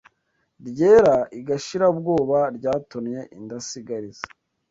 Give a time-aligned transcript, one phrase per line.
[0.67, 4.25] Ryera i Gashirabwoba Ryatonnye indasigariza